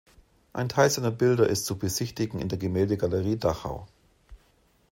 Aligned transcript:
Ein 0.51 0.67
Teil 0.67 0.89
seiner 0.89 1.11
Bilder 1.11 1.45
ist 1.47 1.67
zu 1.67 1.77
besichtigen 1.77 2.39
in 2.39 2.49
der 2.49 2.57
Gemäldegalerie 2.57 3.37
Dachau. 3.37 3.87